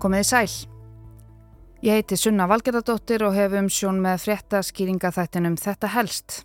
Komiði 0.00 0.24
sæl. 0.24 0.52
Ég 1.84 1.98
heiti 1.98 2.16
Sunna 2.16 2.46
Valgerðardóttir 2.48 3.20
og 3.26 3.34
hef 3.36 3.52
um 3.58 3.66
sjón 3.68 3.98
með 4.00 4.22
fréttaskýringa 4.22 5.10
þættinum 5.12 5.58
Þetta 5.60 5.90
helst. 5.92 6.36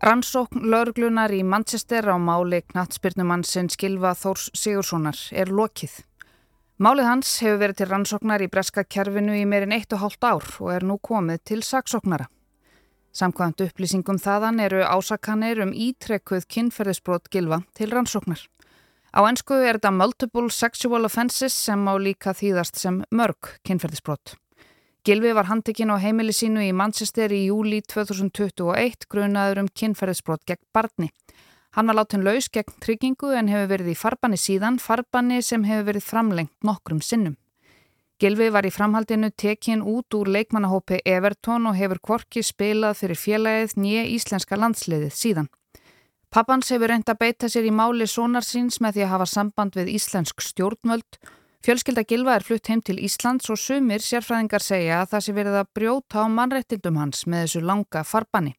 Rannsókn 0.00 0.62
laurglunar 0.72 1.34
í 1.36 1.42
Manchester 1.44 2.08
á 2.08 2.16
máli 2.16 2.62
knatsbyrnumann 2.64 3.44
sinn 3.44 3.68
Skilva 3.68 4.14
Þórs 4.16 4.46
Sigurssonar 4.56 5.20
er 5.36 5.52
lokið. 5.52 5.98
Málið 6.80 7.10
hans 7.10 7.34
hefur 7.44 7.60
verið 7.60 7.82
til 7.82 7.88
rannsóknar 7.90 8.40
í 8.40 8.48
breska 8.48 8.86
kerfinu 8.88 9.36
í 9.36 9.44
meirinn 9.44 9.76
eitt 9.76 9.92
og 9.92 10.00
hálft 10.06 10.24
ár 10.24 10.46
og 10.64 10.70
er 10.72 10.86
nú 10.88 10.96
komið 10.96 11.42
til 11.50 11.60
saksóknara. 11.60 12.30
Samkvæmt 13.12 13.66
upplýsingum 13.66 14.16
þaðan 14.16 14.64
eru 14.64 14.80
ásakanir 14.88 15.60
um 15.60 15.76
ítrekkuð 15.76 16.48
kynferðisbrot 16.48 17.28
Gilva 17.28 17.60
til 17.76 17.92
rannsóknar. 17.92 18.46
Á 19.10 19.26
ennsku 19.26 19.56
er 19.58 19.80
þetta 19.80 19.90
multiple 19.90 20.52
sexual 20.54 21.08
offenses 21.08 21.56
sem 21.56 21.82
á 21.82 21.94
líka 21.98 22.30
þýðast 22.30 22.78
sem 22.78 23.02
mörg 23.10 23.56
kynferðisbrott. 23.66 24.36
Gilvi 25.02 25.32
var 25.34 25.48
handtekinn 25.48 25.90
á 25.90 25.96
heimili 25.98 26.34
sínu 26.36 26.62
í 26.62 26.72
Manchester 26.76 27.32
í 27.32 27.46
júli 27.48 27.80
2021 27.82 29.08
grunaður 29.10 29.64
um 29.64 29.70
kynferðisbrott 29.72 30.44
gegn 30.46 30.62
barni. 30.76 31.10
Hann 31.74 31.90
var 31.90 31.98
látin 31.98 32.22
laus 32.26 32.50
gegn 32.52 32.78
tryggingu 32.82 33.32
en 33.34 33.50
hefur 33.50 33.70
verið 33.72 33.92
í 33.94 33.98
farbanni 33.98 34.38
síðan, 34.38 34.78
farbanni 34.78 35.40
sem 35.42 35.64
hefur 35.64 35.88
verið 35.90 36.06
framlengt 36.06 36.54
nokkrum 36.66 37.02
sinnum. 37.02 37.38
Gilvi 38.20 38.50
var 38.52 38.66
í 38.68 38.74
framhaldinu 38.74 39.30
tekinn 39.32 39.80
út 39.80 40.12
úr 40.14 40.28
leikmannahópi 40.28 41.00
Everton 41.08 41.70
og 41.70 41.78
hefur 41.78 42.02
kvorki 42.04 42.42
spilað 42.44 42.98
fyrir 43.00 43.16
félagið 43.16 43.78
nýja 43.80 44.02
íslenska 44.12 44.58
landsliðið 44.60 45.14
síðan. 45.16 45.48
Pappans 46.30 46.68
hefur 46.70 46.92
reynd 46.92 47.08
að 47.10 47.18
beita 47.18 47.48
sér 47.50 47.64
í 47.66 47.70
máli 47.74 48.06
sonarsins 48.06 48.76
með 48.78 48.94
því 48.94 49.02
að 49.02 49.08
hafa 49.10 49.24
samband 49.26 49.74
við 49.74 49.88
íslensk 49.96 50.44
stjórnvöld. 50.46 51.18
Fjölskylda 51.66 52.04
Gilva 52.06 52.36
er 52.38 52.44
flutt 52.46 52.70
heim 52.70 52.78
til 52.86 53.00
Íslands 53.02 53.50
og 53.50 53.58
sumir 53.58 53.98
sérfræðingar 53.98 54.62
segja 54.62 55.00
að 55.00 55.10
það 55.10 55.24
sé 55.26 55.34
verið 55.34 55.56
að 55.58 55.72
brjóta 55.74 56.22
á 56.22 56.26
mannrettildum 56.30 57.00
hans 57.02 57.24
með 57.26 57.42
þessu 57.42 57.64
langa 57.66 58.04
farbanni. 58.06 58.54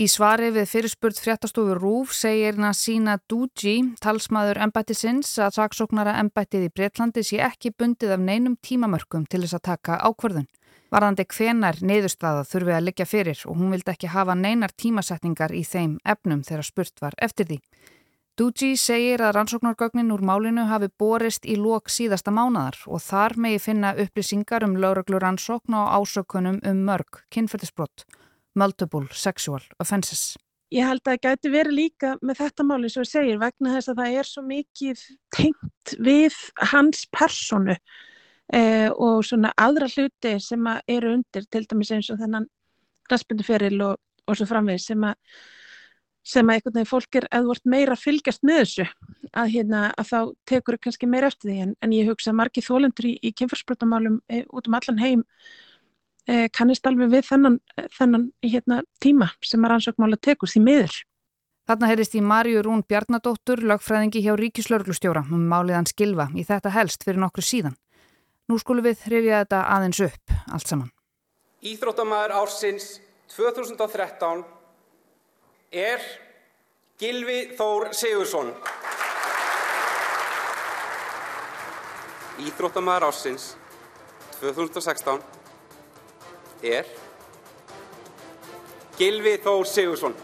Í 0.00 0.06
svari 0.08 0.48
við 0.56 0.70
fyrirspurt 0.72 1.20
fréttastofu 1.20 1.76
Rúf 1.76 2.16
segir 2.16 2.56
Nasina 2.56 3.18
Duji, 3.28 3.76
talsmaður 4.00 4.62
embættisins, 4.64 5.36
að 5.36 5.58
saksóknara 5.60 6.16
embættið 6.22 6.70
í 6.70 6.72
Breitlandi 6.72 7.24
sé 7.28 7.44
ekki 7.44 7.76
bundið 7.76 8.16
af 8.16 8.24
neinum 8.24 8.56
tímamörkum 8.64 9.28
til 9.28 9.44
þess 9.44 9.60
að 9.60 9.66
taka 9.68 10.00
ákvörðun. 10.00 10.48
Varðandi 10.96 11.26
hvenar 11.28 11.76
niðurstaða 11.84 12.44
þurfi 12.48 12.72
að 12.72 12.84
liggja 12.86 13.04
fyrir 13.04 13.40
og 13.44 13.58
hún 13.58 13.74
vildi 13.74 13.92
ekki 13.92 14.08
hafa 14.08 14.32
neinar 14.32 14.72
tímasetningar 14.80 15.52
í 15.52 15.60
þeim 15.60 15.98
efnum 16.08 16.40
þegar 16.46 16.64
spurt 16.64 17.02
var 17.04 17.16
eftir 17.20 17.50
því. 17.50 17.58
Duji 18.40 18.78
segir 18.80 19.20
að 19.20 19.34
rannsóknargögnin 19.36 20.14
úr 20.14 20.24
málinu 20.24 20.64
hafi 20.70 20.88
borist 21.02 21.44
í 21.44 21.58
lok 21.60 21.92
síðasta 21.92 22.32
mánadar 22.32 22.80
og 22.88 23.04
þar 23.04 23.36
megi 23.44 23.60
finna 23.66 23.92
upplýsingar 24.06 24.64
um 24.64 24.78
lauröglur 24.80 25.20
rannsókn 25.20 25.76
og 25.76 25.92
ásökunum 26.00 26.62
um 26.64 26.82
mörg, 26.88 27.20
kynferðisbrott, 27.28 28.08
multiple 28.56 29.12
sexual 29.12 29.60
offenses. 29.76 30.38
Ég 30.72 30.88
held 30.88 31.04
að 31.04 31.12
það 31.12 31.22
gæti 31.28 31.56
verið 31.58 31.80
líka 31.82 32.16
með 32.24 32.40
þetta 32.40 32.70
máli 32.72 32.88
sem 32.88 33.04
það 33.04 33.12
segir 33.12 33.44
vegna 33.44 33.76
þess 33.76 33.92
að 33.92 34.00
það 34.00 34.20
er 34.22 34.32
svo 34.32 34.48
mikið 34.48 35.06
tengt 35.42 35.96
við 36.00 36.44
hans 36.72 37.04
personu 37.12 37.76
eh, 38.52 38.88
og 38.90 39.24
svona 39.26 39.52
aðra 39.56 39.88
hluti 39.90 40.36
sem 40.40 40.70
eru 40.86 41.16
undir 41.18 41.46
til 41.50 41.66
dæmis 41.66 41.92
eins 41.94 42.10
og 42.10 42.20
þennan 42.22 42.48
glaspinduferil 43.08 43.80
og, 43.86 44.00
og 44.26 44.38
svo 44.38 44.48
framvegð 44.50 44.82
sem 44.82 45.06
að 45.06 45.20
sem 46.26 46.48
að 46.48 46.58
einhvern 46.58 46.74
veginn 46.74 46.90
fólk 46.90 47.18
er 47.20 47.28
eða 47.30 47.46
vort 47.46 47.68
meira 47.70 47.96
fylgjast 47.98 48.42
með 48.46 48.58
þessu 48.64 48.86
að, 49.30 49.50
hérna, 49.52 49.82
að 49.94 50.08
þá 50.10 50.18
tekur 50.50 50.76
það 50.76 50.82
kannski 50.86 51.08
meira 51.10 51.30
eftir 51.30 51.52
því 51.52 51.58
en, 51.62 51.74
en 51.86 51.94
ég 51.94 52.10
hugsa 52.10 52.32
að 52.32 52.38
margi 52.40 52.64
þólendur 52.66 53.06
í, 53.06 53.14
í 53.22 53.32
kemfarsbrotamálum 53.38 54.18
e, 54.26 54.42
út 54.50 54.66
um 54.66 54.78
allan 54.78 54.98
heim 54.98 55.22
e, 56.26 56.48
kannist 56.50 56.88
alveg 56.90 57.12
við 57.14 57.28
þennan, 57.28 57.60
þennan 57.94 58.26
hérna, 58.42 58.80
tíma 59.02 59.30
sem 59.46 59.62
að 59.62 59.74
rannsókmála 59.74 60.18
tekur 60.18 60.50
því 60.50 60.64
miður. 60.66 60.98
Þarna 61.66 61.90
heyrist 61.90 62.14
í 62.14 62.22
Marju 62.22 62.62
Rún 62.62 62.82
Bjarnadóttur, 62.86 63.62
lögfræðingi 63.66 64.22
hjá 64.22 64.34
Ríkislörglustjóra 64.38 65.24
um 65.30 65.46
máliðan 65.50 65.86
skilfa 65.90 66.28
í 66.34 66.46
þetta 66.46 66.74
helst 66.74 67.06
fyrir 67.06 67.22
nokkru 67.22 67.42
síðan. 67.42 67.78
Nú 68.46 68.60
skulum 68.62 68.84
við 68.86 69.00
hrifja 69.08 69.40
þetta 69.42 69.60
aðeins 69.74 69.98
upp 70.06 70.34
allt 70.54 70.68
saman. 70.70 70.90
Íþróttamæður 71.66 72.34
ársins 72.38 72.84
2013 73.34 74.44
er 75.74 76.04
Gilvi 77.02 77.40
Þór 77.58 77.88
Sigursson. 77.90 78.52
Íþróttamæður 82.46 83.08
ársins 83.08 83.48
2016 84.38 85.18
er 86.70 86.86
Gilvi 89.00 89.34
Þór 89.42 89.66
Sigursson. 89.66 90.14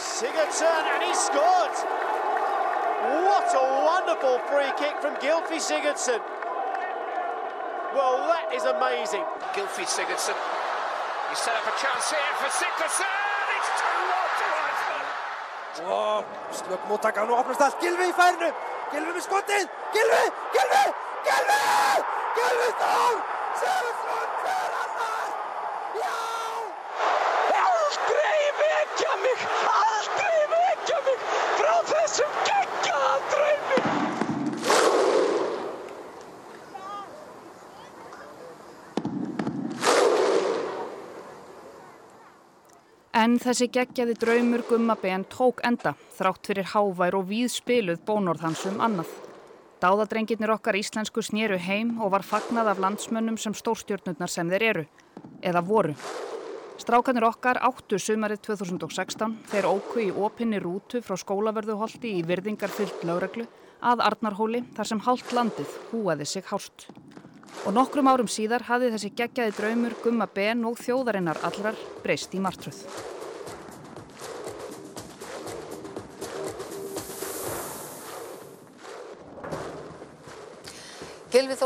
Sigurdsson 0.00 0.94
and 0.94 1.02
he 1.04 1.12
scored! 1.12 2.15
What 3.06 3.54
a 3.54 3.62
wonderful 3.86 4.38
free 4.50 4.72
kick 4.78 4.98
from 5.00 5.14
Gylfi 5.22 5.62
Sigurdsson. 5.62 6.18
Well, 7.94 8.18
that 8.26 8.50
is 8.52 8.64
amazing. 8.64 9.22
Gylfi 9.54 9.86
Sigurdsson. 9.86 10.34
You 11.30 11.36
set 11.36 11.54
up 11.54 11.66
a 11.70 11.74
chance 11.78 12.10
here 12.10 12.32
for 12.42 12.50
Sigurdsson. 12.50 13.12
It's 13.54 13.70
2-1 13.78 14.38
to 14.38 14.46
Iceland. 14.70 15.08
Og 15.86 16.24
slökk 16.50 16.82
móttaka, 16.90 17.24
nú 17.26 17.38
opnast 17.38 17.62
allt. 17.62 17.78
Gylfi 17.78 18.10
í 18.10 18.16
færnu. 18.16 18.50
Gylfi 18.90 19.12
með 19.14 19.24
skottið. 19.28 19.70
Gylfi, 19.94 20.24
Gylfi, 20.56 20.84
Gylfi! 21.28 21.62
Gylfi 22.40 22.70
Þór! 22.82 23.22
Sigurdsson 23.60 24.05
En 43.26 43.40
þessi 43.42 43.66
geggjaði 43.74 44.14
draumur 44.22 44.62
Gummaben 44.68 45.24
tók 45.26 45.58
enda, 45.66 45.96
þrátt 46.14 46.46
fyrir 46.46 46.68
hávær 46.70 47.16
og 47.18 47.24
víðspiluð 47.26 48.04
bónorðhans 48.06 48.60
um 48.70 48.76
annað. 48.86 49.08
Dáðadrengirnir 49.82 50.52
okkar 50.54 50.78
íslensku 50.78 51.24
snýru 51.26 51.58
heim 51.58 51.96
og 51.98 52.12
var 52.14 52.22
fagnað 52.22 52.70
af 52.70 52.82
landsmönnum 52.84 53.38
sem 53.42 53.56
stórstjórnurnar 53.58 54.30
sem 54.30 54.52
þeir 54.52 54.64
eru, 54.68 54.84
eða 55.42 55.64
voru. 55.66 55.96
Strákanir 56.78 57.26
okkar 57.26 57.58
áttu 57.66 57.98
sumarið 57.98 58.44
2016 58.46 59.34
þeir 59.50 59.68
óku 59.72 60.04
í 60.04 60.12
opinni 60.12 60.62
rútu 60.62 61.02
frá 61.02 61.18
skólaverðuholti 61.18 62.14
í 62.20 62.22
virðingarfyllt 62.30 63.02
lögreglu 63.10 63.48
að 63.82 64.04
Arnarhóli 64.06 64.62
þar 64.78 64.92
sem 64.92 65.02
hálft 65.08 65.34
landið 65.34 65.74
húaði 65.90 66.30
sig 66.30 66.46
hást. 66.52 66.86
Og 67.66 67.74
nokkrum 67.74 68.06
árum 68.06 68.30
síðar 68.30 68.68
hafði 68.70 68.94
þessi 68.94 69.12
geggjaði 69.18 69.58
draumur 69.58 69.98
Gumma 70.04 70.30
Ben 70.30 70.62
og 70.68 70.78
þjóðarinnar 70.78 71.42
allrar 71.48 71.84
breyst 72.06 72.38
í 72.38 72.44
martröð. 72.44 72.84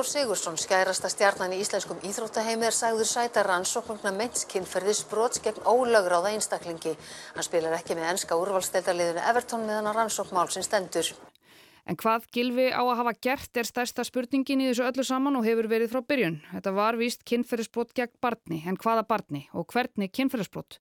Þór 0.00 0.08
Sigursson, 0.08 0.55
skærasta 0.56 1.11
stjarnan 1.12 1.52
í 1.52 1.58
íslenskum 1.61 1.99
íþróttaheimi, 2.08 2.64
er 2.64 2.73
sagður 2.73 3.05
sæta 3.05 3.43
rannsóknuna 3.44 4.14
mennskynferðis 4.17 5.02
brots 5.11 5.43
gegn 5.44 5.61
ólögráða 5.69 6.31
einstaklingi. 6.32 6.94
Hann 7.35 7.44
spilar 7.44 7.76
ekki 7.76 7.99
með 7.99 8.14
enska 8.14 8.38
úrvalsteldarliðinu 8.41 9.20
Everton 9.29 9.67
meðan 9.69 9.91
að 9.91 9.99
rannsókmál 9.99 10.47
sem 10.55 10.64
stendur. 10.64 11.11
En 11.85 12.00
hvað 12.00 12.31
Gilvi 12.32 12.70
á 12.73 12.81
að 12.81 12.94
hafa 13.02 13.14
gert 13.29 13.61
er 13.61 13.69
stærsta 13.69 14.08
spurningin 14.08 14.64
í 14.64 14.70
þessu 14.70 14.88
öllu 14.88 15.05
saman 15.05 15.37
og 15.37 15.44
hefur 15.44 15.69
verið 15.69 15.93
frá 15.93 16.00
byrjun. 16.00 16.41
Þetta 16.55 16.76
var 16.81 16.97
víst 16.97 17.29
kynferðisbrot 17.29 17.93
gegn 17.93 18.17
barni, 18.25 18.64
en 18.64 18.81
hvaða 18.81 19.05
barni 19.05 19.50
og 19.52 19.69
hvernig 19.69 20.17
kynferðisbrot? 20.17 20.81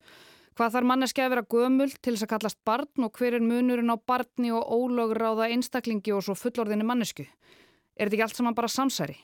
Hvað 0.56 0.78
þarf 0.78 0.94
manneski 0.94 1.28
að 1.28 1.34
vera 1.36 1.50
gömul 1.58 1.92
til 1.92 2.16
þess 2.16 2.24
að 2.24 2.38
kallast 2.38 2.64
barn 2.64 3.04
og 3.04 3.20
hver 3.20 3.36
er 3.36 3.44
munurinn 3.44 3.92
á 3.92 4.00
barni 4.00 4.56
og 4.56 4.64
ólögráða 4.64 5.52
einstaklingi 5.52 6.16
og 6.16 6.24
svo 6.24 6.40
fullorðinni 6.40 6.88
mannesku? 6.88 7.28
Er 8.00 8.08
þetta 8.08 8.16
ekki 8.16 8.24
allt 8.24 8.38
saman 8.40 8.56
bara 8.56 8.72
samsæri? 8.72 9.18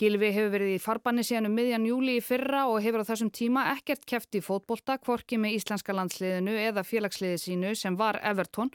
Gilvi 0.00 0.28
hefur 0.32 0.50
verið 0.52 0.74
í 0.74 0.80
farbanni 0.80 1.22
síðan 1.24 1.48
um 1.48 1.54
miðjan 1.56 1.86
júli 1.88 2.18
í 2.18 2.24
fyrra 2.24 2.66
og 2.68 2.82
hefur 2.84 3.00
á 3.00 3.08
þessum 3.08 3.30
tíma 3.32 3.62
ekkert 3.72 4.04
kæft 4.08 4.36
í 4.36 4.42
fótbolta, 4.44 4.98
kvorki 5.00 5.38
með 5.40 5.56
íslenska 5.56 5.96
landsliðinu 5.96 6.52
eða 6.60 6.84
félagsliðið 6.84 7.40
sínu 7.40 7.72
sem 7.76 7.96
var 7.96 8.20
Everton, 8.20 8.68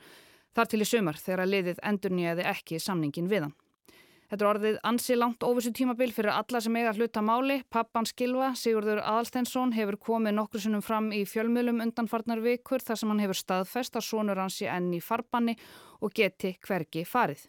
þar 0.57 0.71
til 0.71 0.81
í 0.81 0.89
sumar 0.89 1.21
þegar 1.21 1.49
liðið 1.51 1.83
endur 1.91 2.17
nýjaði 2.17 2.49
ekki 2.55 2.81
samningin 2.81 3.29
við 3.29 3.45
hann. 3.45 3.55
Þetta 4.25 4.41
er 4.41 4.49
orðið 4.49 4.77
ansi 4.89 5.15
langt 5.17 5.45
óvissu 5.45 5.69
tímabil 5.77 6.09
fyrir 6.13 6.33
alla 6.33 6.61
sem 6.61 6.77
eiga 6.81 6.93
hluta 6.97 7.21
máli. 7.21 7.59
Pappan 7.69 8.09
Skilva, 8.09 8.55
Sigurður 8.57 9.03
Aðalsteinsson, 9.05 9.75
hefur 9.77 10.01
komið 10.01 10.39
nokkur 10.39 10.63
sinnum 10.63 10.81
fram 10.81 11.11
í 11.13 11.21
fjölmjölum 11.29 11.83
undanfarnar 11.85 12.41
vikur 12.41 12.81
þar 12.81 13.01
sem 13.01 13.13
hann 13.13 13.21
hefur 13.21 13.37
staðfest 13.37 14.01
að 14.01 14.07
sonur 14.09 14.41
hans 14.41 14.57
í 14.65 14.69
enn 14.69 14.89
í 14.97 15.01
farbanni 15.05 15.53
og 16.01 16.17
geti 16.17 16.55
hvergi 16.65 17.05
farið. 17.05 17.45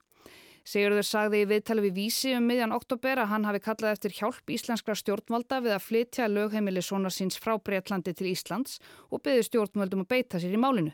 Sigurður 0.66 1.06
sagði 1.06 1.44
í 1.44 1.46
viðtali 1.46 1.82
við 1.84 1.98
vísi 2.00 2.32
um 2.34 2.48
miðjan 2.50 2.72
oktober 2.74 3.20
að 3.22 3.28
hann 3.30 3.44
hafi 3.46 3.60
kallað 3.62 3.92
eftir 3.94 4.14
hjálp 4.16 4.50
íslenskra 4.50 4.96
stjórnvalda 4.98 5.60
við 5.62 5.76
að 5.76 5.84
flytja 5.84 6.26
lögheimili 6.26 6.82
sonar 6.82 7.14
síns 7.14 7.38
frá 7.38 7.54
Breitlandi 7.62 8.10
til 8.18 8.32
Íslands 8.32 8.80
og 9.14 9.22
byggði 9.22 9.44
stjórnvaldum 9.46 10.02
að 10.02 10.10
beita 10.10 10.42
sér 10.42 10.58
í 10.58 10.62
málinu. 10.64 10.90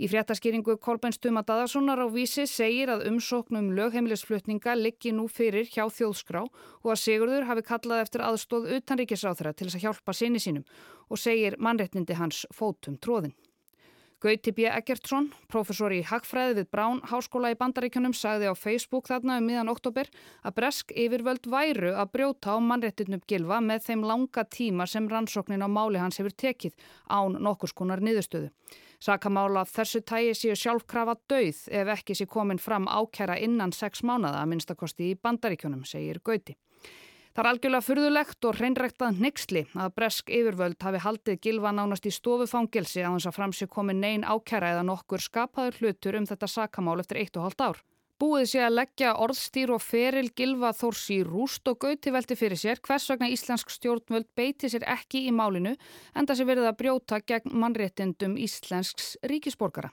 Í 0.00 0.08
fréttaskýringu 0.08 0.78
Kolbæn 0.80 1.12
Stuma 1.12 1.44
Dadarssonar 1.44 2.00
á 2.00 2.08
vísi 2.08 2.46
segir 2.48 2.88
að 2.88 3.04
umsóknum 3.12 3.68
lögheimilisflutninga 3.76 4.78
liggi 4.80 5.12
nú 5.12 5.28
fyrir 5.28 5.68
hjá 5.68 5.84
þjóðskrá 5.92 6.46
og 6.48 6.88
að 6.96 7.00
Sigurður 7.04 7.50
hafi 7.52 7.68
kallað 7.68 8.06
eftir 8.06 8.24
aðstóð 8.24 8.72
utanríkisráþara 8.80 9.52
til 9.52 9.68
þess 9.68 9.82
að 9.82 9.84
hjálpa 9.90 10.16
sinni 10.16 10.40
sínum 10.40 10.64
og 11.12 11.20
segir 11.20 11.60
mannrettnindi 11.60 12.16
hans 12.16 12.46
fótum 12.48 12.96
tróðin. 12.96 13.36
Gauti 14.22 14.52
B. 14.54 14.68
Eggertsson, 14.70 15.32
professor 15.50 15.90
í 15.90 15.96
Hagfræði 16.06 16.60
við 16.60 16.68
Brán 16.70 17.00
Háskóla 17.10 17.48
í 17.50 17.56
Bandaríkjunum, 17.58 18.12
sagði 18.14 18.52
á 18.52 18.54
Facebook 18.54 19.08
þarna 19.10 19.40
um 19.40 19.48
miðan 19.50 19.72
oktober 19.72 20.06
að 20.46 20.54
bresk 20.60 20.92
yfirvöld 20.94 21.48
væru 21.50 21.90
að 21.90 22.12
brjóta 22.14 22.54
á 22.54 22.62
mannrettinum 22.62 23.24
gilfa 23.26 23.58
með 23.58 23.88
þeim 23.88 24.06
langa 24.06 24.44
tíma 24.46 24.86
sem 24.86 25.10
rannsóknin 25.10 25.66
á 25.66 25.66
máli 25.66 25.98
hans 25.98 26.22
hefur 26.22 26.36
tekið 26.38 26.78
án 27.10 27.34
nokkus 27.42 27.74
konar 27.74 27.98
niðurstöðu. 27.98 28.52
Sakamála 29.02 29.66
þessu 29.66 30.04
tægi 30.06 30.36
séu 30.38 30.54
sjálfkrafa 30.54 31.18
döið 31.26 31.64
ef 31.82 31.90
ekki 31.96 32.14
sé 32.14 32.30
komin 32.30 32.62
fram 32.62 32.86
ákjæra 32.86 33.40
innan 33.42 33.74
sex 33.74 34.06
mánada 34.06 34.44
að 34.44 34.52
minnstakosti 34.54 35.10
í 35.10 35.18
Bandaríkjunum, 35.18 35.82
segir 35.82 36.22
Gauti. 36.22 36.54
Það 37.32 37.40
er 37.46 37.48
algjörlega 37.48 37.84
fyrðulegt 37.86 38.44
og 38.44 38.58
hreinræktað 38.58 39.20
nexli 39.24 39.60
að 39.72 39.92
bresk 39.96 40.32
yfirvöld 40.36 40.84
hafi 40.84 40.98
haldið 41.00 41.38
gilva 41.46 41.70
nánast 41.72 42.04
í 42.04 42.10
stofufangelsi 42.12 43.00
á 43.00 43.08
þess 43.08 43.30
að 43.30 43.36
framsig 43.38 43.70
komi 43.72 43.94
neyn 43.96 44.26
ákæra 44.28 44.74
eða 44.74 44.82
nokkur 44.84 45.24
skapaður 45.24 45.78
hlutur 45.80 46.18
um 46.20 46.26
þetta 46.28 46.50
sakamál 46.52 46.98
eftir 47.00 47.22
eitt 47.22 47.38
og 47.40 47.46
hálft 47.46 47.64
ár. 47.64 47.80
Búið 48.20 48.44
sé 48.52 48.60
að 48.66 48.76
leggja 48.76 49.14
orðstýr 49.24 49.72
og 49.72 49.80
feril 49.80 50.28
gilva 50.36 50.74
þórs 50.76 51.06
í 51.16 51.22
rúst 51.24 51.72
og 51.72 51.80
gauti 51.86 52.12
velti 52.12 52.36
fyrir 52.36 52.60
sér 52.60 52.84
hvers 52.84 53.08
vegna 53.08 53.32
íslensk 53.32 53.72
stjórnvöld 53.78 54.28
beiti 54.36 54.68
sér 54.68 54.84
ekki 54.92 55.24
í 55.24 55.32
málinu 55.32 55.72
en 56.12 56.28
það 56.28 56.36
sé 56.36 56.48
verið 56.52 56.68
að 56.68 56.78
brjóta 56.84 57.22
gegn 57.24 57.56
mannréttindum 57.64 58.36
íslensks 58.36 59.16
ríkisborgara. 59.24 59.88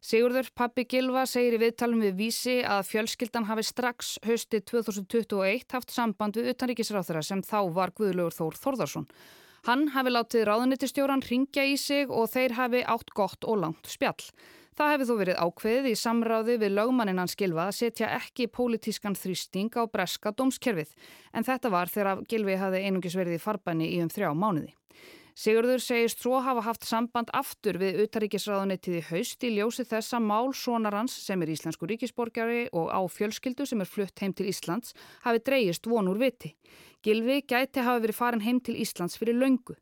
Sigurður 0.00 0.46
pappi 0.56 0.86
Gilva 0.88 1.26
segir 1.28 1.58
í 1.58 1.60
viðtalum 1.60 2.00
við 2.00 2.14
vísi 2.16 2.54
að 2.64 2.86
fjölskyldan 2.88 3.44
hafi 3.50 3.66
strax 3.68 4.14
hösti 4.24 4.62
2021 4.64 5.66
haft 5.74 5.92
samband 5.92 6.38
við 6.40 6.54
utanríkisráþara 6.54 7.20
sem 7.20 7.42
þá 7.44 7.58
var 7.76 7.92
Guðlaugur 7.98 8.32
Þór 8.32 8.56
Þórðarsson. 8.62 9.04
Hann 9.68 9.90
hafi 9.92 10.14
látið 10.14 10.46
ráðunitistjóran 10.48 11.20
ringja 11.26 11.66
í 11.68 11.76
sig 11.76 12.08
og 12.08 12.32
þeir 12.32 12.56
hafi 12.56 12.80
átt 12.80 13.12
gott 13.12 13.44
og 13.44 13.60
langt 13.60 13.92
spjall. 13.92 14.16
Það 14.72 14.92
hefði 14.94 15.10
þó 15.10 15.14
verið 15.20 15.44
ákveðið 15.44 15.90
í 15.90 15.94
samráði 16.00 16.58
við 16.62 16.76
lögmannin 16.78 17.20
hans 17.20 17.36
Gilva 17.36 17.68
að 17.68 17.76
setja 17.82 18.08
ekki 18.16 18.48
pólitískan 18.48 19.18
þrýsting 19.20 19.76
á 19.76 19.84
breska 19.84 20.32
dómskerfið 20.32 20.96
en 21.36 21.44
þetta 21.44 21.76
var 21.76 21.92
þegar 21.92 22.24
Gilvi 22.24 22.56
hafi 22.56 22.86
einungis 22.86 23.20
verið 23.20 23.36
í 23.36 23.44
farbanni 23.44 23.92
í 23.92 24.00
um 24.00 24.08
þrjá 24.08 24.32
mánuði. 24.32 24.72
Sigurður 25.40 25.80
segist 25.80 26.20
svo 26.20 26.36
hafa 26.44 26.60
haft 26.66 26.82
samband 26.84 27.30
aftur 27.32 27.78
við 27.80 28.02
utaríkisráðunettið 28.02 28.96
í 28.98 29.04
haust 29.06 29.46
í 29.46 29.52
ljósi 29.54 29.86
þessa 29.88 30.18
mál 30.20 30.50
sonarans 30.52 31.14
sem 31.16 31.40
er 31.40 31.52
íslensku 31.54 31.88
ríkisborgari 31.88 32.66
og 32.76 32.90
á 32.92 33.00
fjölskyldu 33.08 33.64
sem 33.64 33.80
er 33.80 33.88
flutt 33.88 34.20
heim 34.20 34.34
til 34.36 34.50
Íslands 34.52 34.92
hafi 35.24 35.40
dreyist 35.46 35.88
vonur 35.88 36.20
viti. 36.20 36.52
Gilvi 37.00 37.38
gæti 37.48 37.80
hafi 37.86 38.04
verið 38.04 38.20
farin 38.20 38.44
heim 38.44 38.60
til 38.60 38.76
Íslands 38.84 39.16
fyrir 39.16 39.40
löngu. 39.40 39.78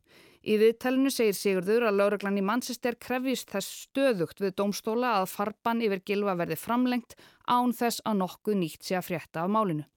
Í 0.46 0.60
viðtælinu 0.62 1.10
segir 1.10 1.34
Sigurður 1.34 1.88
að 1.88 1.98
lauraglann 2.04 2.38
í 2.38 2.46
Manchester 2.46 2.94
krefjist 2.94 3.50
þess 3.50 3.88
stöðugt 3.88 4.38
við 4.38 4.54
domstóla 4.62 5.16
að 5.18 5.32
farban 5.32 5.82
yfir 5.82 6.06
Gilva 6.06 6.38
verði 6.38 6.62
framlengt 6.62 7.18
án 7.50 7.74
þess 7.74 8.06
að 8.06 8.22
nokkuð 8.22 8.62
nýtt 8.62 8.86
sé 8.86 9.00
að 9.00 9.08
frétta 9.10 9.42
af 9.42 9.50
málinu. 9.50 9.90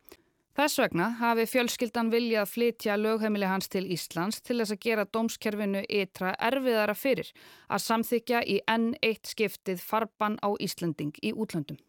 Þess 0.52 0.82
vegna 0.82 1.06
hafi 1.16 1.46
fjölskyldan 1.48 2.10
viljað 2.12 2.50
flytja 2.52 2.98
lögheimili 3.00 3.48
hans 3.48 3.72
til 3.72 3.86
Íslands 3.96 4.42
til 4.44 4.58
þess 4.60 4.76
að 4.76 4.82
gera 4.84 5.06
dómskerfinu 5.08 5.86
ytra 5.88 6.34
erfiðara 6.50 6.96
fyrir 6.98 7.30
að 7.72 7.86
samþykja 7.86 8.42
í 8.44 8.58
enn 8.68 8.90
eitt 9.00 9.32
skiptið 9.32 9.80
farban 9.80 10.36
á 10.44 10.52
Íslanding 10.60 11.16
í 11.24 11.32
útlöndum. 11.32 11.80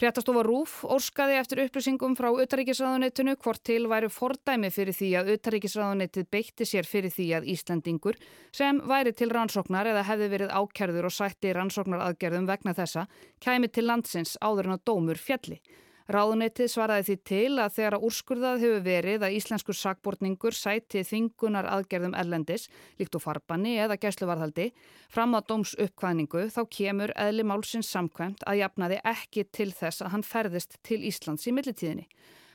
Fréttastofa 0.00 0.40
Rúf 0.46 0.78
óskaði 0.88 1.34
eftir 1.36 1.60
upplýsingum 1.66 2.14
frá 2.16 2.30
Utaríkisraðunitinu 2.32 3.34
hvort 3.36 3.60
til 3.68 3.82
væri 3.92 4.08
fordæmi 4.10 4.70
fyrir 4.72 4.96
því 4.96 5.10
að 5.20 5.30
Utaríkisraðunitið 5.34 6.28
beitti 6.32 6.66
sér 6.66 6.88
fyrir 6.88 7.12
því 7.12 7.26
að 7.36 7.50
Íslandingur 7.54 8.16
sem 8.56 8.80
væri 8.88 9.12
til 9.12 9.28
rannsóknar 9.28 9.90
eða 9.92 10.06
hefði 10.08 10.30
verið 10.32 10.54
ákjærður 10.56 11.10
og 11.10 11.14
sætti 11.18 11.52
rannsóknar 11.52 12.02
aðgerðum 12.06 12.48
vegna 12.48 12.74
þessa 12.80 13.04
kæmi 13.44 13.68
til 13.68 13.86
landsins 13.92 14.34
áður 14.40 14.70
en 14.70 14.78
að 14.78 14.84
dómur 14.88 15.20
fjalli. 15.20 15.60
Ráðunettið 16.10 16.66
svaraði 16.72 17.04
því 17.06 17.14
til 17.28 17.50
að 17.62 17.74
þegar 17.76 17.94
að 17.94 18.04
úrskurðað 18.08 18.62
hefur 18.64 18.80
verið 18.82 19.24
að 19.26 19.34
íslenskur 19.36 19.76
sakbortningur 19.78 20.56
sæti 20.58 21.04
þingunar 21.06 21.68
aðgerðum 21.70 22.16
erlendis, 22.18 22.64
líkt 22.98 23.14
og 23.14 23.22
farbanni 23.22 23.76
eða 23.78 23.98
gæsluvarðhaldi, 24.02 24.72
fram 25.12 25.36
að 25.38 25.46
dóms 25.52 25.76
uppkvæðningu 25.78 26.48
þá 26.50 26.60
kemur 26.74 27.12
eðli 27.14 27.44
málsins 27.46 27.92
samkvæmt 27.94 28.42
að 28.42 28.58
jafnaði 28.64 28.98
ekki 29.06 29.44
til 29.54 29.68
þess 29.70 30.02
að 30.02 30.10
hann 30.16 30.26
ferðist 30.26 30.74
til 30.82 30.98
Íslands 31.06 31.46
í 31.46 31.54
millitíðinni. 31.54 32.08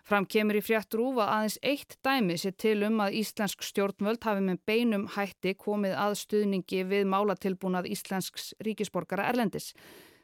Fram 0.06 0.28
kemur 0.30 0.60
í 0.60 0.62
frétt 0.62 0.94
rúf 1.00 1.16
að 1.18 1.32
aðeins 1.34 1.56
eitt 1.66 1.96
dæmi 2.06 2.36
sé 2.38 2.52
til 2.60 2.76
um 2.86 3.00
að 3.02 3.16
íslensk 3.22 3.64
stjórnvöld 3.66 4.28
hafi 4.28 4.44
með 4.44 4.60
beinum 4.68 5.08
hætti 5.16 5.56
komið 5.58 5.96
að 5.98 6.18
stuðningi 6.20 6.84
við 6.92 7.08
málatilbúnað 7.10 7.88
íslensks 7.96 8.52
ríkisborgara 8.68 9.26
erlendis. 9.32 9.72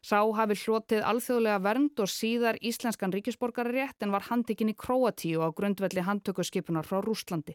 Sá 0.02 0.18
hafi 0.34 0.56
hlotið 0.64 1.04
alþjóðlega 1.06 1.62
vernd 1.62 2.02
og 2.02 2.10
síðar 2.10 2.58
íslenskan 2.66 3.14
ríkisborgararétt 3.14 4.02
en 4.02 4.14
var 4.16 4.26
handikinn 4.32 4.72
í 4.74 4.78
Kroatíu 4.78 5.44
á 5.46 5.54
grundvelli 5.54 6.02
handtökuskipunar 6.08 6.88
frá 6.90 7.04
Rúslandi. 7.06 7.54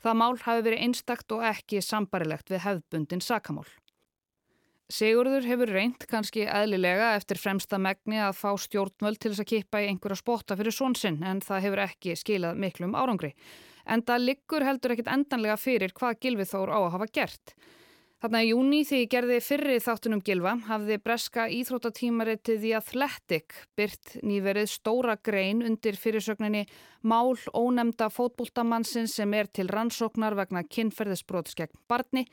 Það 0.00 0.18
mál 0.22 0.38
hafi 0.40 0.64
verið 0.64 0.84
einstakt 0.86 1.34
og 1.36 1.44
ekki 1.44 1.82
sambarilegt 1.84 2.48
við 2.48 2.64
hefðbundin 2.64 3.20
sakamál. 3.20 3.68
Sigurður 4.92 5.44
hefur 5.48 5.70
reynd 5.72 6.06
kannski 6.08 6.42
eðlilega 6.48 7.12
eftir 7.16 7.38
fremsta 7.40 7.78
megni 7.80 8.18
að 8.20 8.34
fá 8.40 8.50
stjórnvöld 8.60 9.20
til 9.20 9.30
þess 9.32 9.44
að 9.44 9.50
kippa 9.52 9.80
í 9.80 9.86
einhverja 9.88 10.20
spotta 10.20 10.56
fyrir 10.58 10.74
svonsinn 10.74 11.22
en 11.28 11.44
það 11.44 11.62
hefur 11.66 11.84
ekki 11.86 12.16
skilað 12.20 12.60
miklum 12.60 12.96
árangri. 12.96 13.30
En 13.88 14.04
það 14.04 14.26
liggur 14.26 14.64
heldur 14.64 14.92
ekkit 14.92 15.12
endanlega 15.12 15.56
fyrir 15.60 15.92
hvað 15.96 16.18
Gilvið 16.24 16.52
Þór 16.52 16.74
á 16.76 16.78
að 16.82 16.92
hafa 16.96 17.08
gert. 17.20 17.54
Þarna 18.22 18.38
í 18.46 18.50
júni 18.52 18.84
því 18.86 18.98
gerði 19.10 19.36
fyrri 19.42 19.76
þáttunum 19.82 20.20
gilva 20.22 20.52
hafði 20.68 20.94
breska 21.02 21.48
íþróttatímaritið 21.50 22.60
The 22.62 22.70
Athletic 22.78 23.56
byrt 23.74 24.12
nýverið 24.22 24.68
stóra 24.70 25.16
grein 25.18 25.64
undir 25.66 25.98
fyrirsögninni 25.98 26.62
Mál 27.02 27.34
ónemda 27.50 28.06
fótbóltamannsins 28.14 29.16
sem 29.18 29.34
er 29.34 29.50
til 29.50 29.66
rannsóknar 29.66 30.38
vegna 30.38 30.62
kynferðisbróts 30.62 31.58
gegn 31.58 31.74
barni 31.90 32.28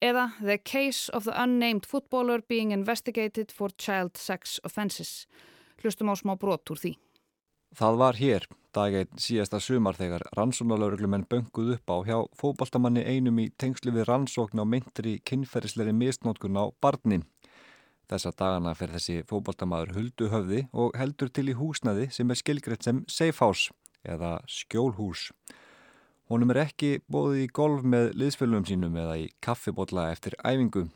eða 0.00 0.30
The 0.40 0.56
Case 0.56 1.12
of 1.12 1.28
the 1.28 1.36
Unnamed 1.36 1.84
Footballer 1.84 2.40
Being 2.40 2.72
Investigated 2.72 3.52
for 3.52 3.68
Child 3.76 4.16
Sex 4.16 4.56
Offences. 4.64 5.26
Hlustum 5.84 6.08
á 6.08 6.16
smá 6.16 6.32
brot 6.40 6.64
úr 6.72 6.80
því. 6.80 6.96
Það 7.76 7.96
var 8.00 8.16
hér, 8.16 8.44
daginn 8.72 9.18
síðasta 9.20 9.58
sumar 9.60 9.98
þegar 9.98 10.22
rannsónalauruglumenn 10.38 11.26
bönguð 11.28 11.74
upp 11.74 11.92
á 11.92 11.96
hjá 12.08 12.16
fóbaltamanni 12.40 13.02
einum 13.04 13.36
í 13.42 13.50
tengslu 13.60 13.92
við 13.92 14.06
rannsókn 14.08 14.62
á 14.62 14.64
myndri 14.64 15.18
kynferðisleiri 15.28 15.92
mistnótkun 15.92 16.56
á 16.56 16.72
barnin. 16.80 17.26
Þessa 18.08 18.32
dagana 18.32 18.72
fer 18.78 18.94
þessi 18.94 19.18
fóbaltamaður 19.28 19.92
huldu 19.98 20.30
höfði 20.32 20.62
og 20.72 20.96
heldur 20.96 21.28
til 21.28 21.50
í 21.52 21.58
húsnaði 21.58 22.08
sem 22.16 22.32
er 22.32 22.40
skilgreitt 22.40 22.88
sem 22.88 23.02
safe 23.12 23.44
house 23.44 23.76
eða 24.08 24.38
skjólhús. 24.48 25.28
Honum 26.32 26.54
er 26.54 26.62
ekki 26.64 27.02
bóðið 27.12 27.42
í 27.44 27.50
golf 27.60 27.84
með 27.84 28.14
liðsfölunum 28.16 28.64
sínum 28.64 28.96
eða 29.04 29.18
í 29.20 29.28
kaffibotla 29.44 30.08
eftir 30.14 30.38
æfingu. 30.40 30.86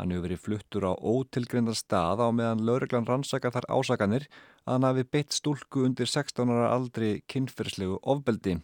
Hann 0.00 0.14
hefur 0.14 0.24
verið 0.24 0.38
fluttur 0.40 0.84
á 0.88 0.92
ótilgrindar 0.96 1.76
stað 1.76 2.22
á 2.24 2.32
meðan 2.32 2.62
lauruglan 2.64 3.04
rannsaka 3.04 3.50
þar 3.52 3.66
ásakanir 3.68 4.22
að 4.64 4.72
hann 4.72 4.86
hafi 4.88 5.02
beitt 5.12 5.36
stúlku 5.36 5.82
undir 5.84 6.08
16 6.08 6.48
ára 6.48 6.70
aldri 6.72 7.10
kynferðslegu 7.28 7.98
ofbeldi. 8.08 8.54